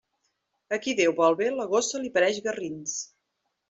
A 0.77 0.79
qui 0.85 0.95
Déu 1.01 1.15
vol 1.21 1.39
bé, 1.43 1.51
la 1.61 1.69
gossa 1.77 2.03
li 2.05 2.15
pareix 2.19 2.45
garrins. 2.51 3.01